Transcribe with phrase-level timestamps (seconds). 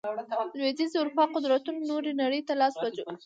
[0.59, 3.15] لوېدیځې اروپا قدرتونو نورې نړۍ ته لاس واچوي.